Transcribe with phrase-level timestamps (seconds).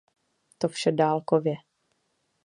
[0.57, 1.55] To vše dálkově.